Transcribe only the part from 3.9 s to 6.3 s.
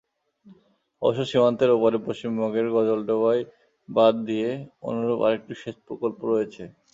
বাঁধ দিয়ে অনুরূপ আরেকটি সেচ প্রকল্প